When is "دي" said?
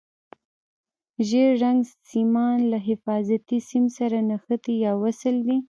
5.47-5.57